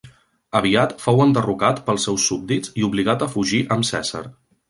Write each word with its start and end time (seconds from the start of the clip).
Aviat 0.59 0.95
fou 1.03 1.21
enderrocat 1.25 1.83
pels 1.89 2.07
seus 2.09 2.25
súbdits 2.31 2.73
i 2.83 2.87
obligat 2.89 3.27
a 3.27 3.31
fugir 3.37 3.63
amb 3.77 3.89
Cèsar. 3.93 4.27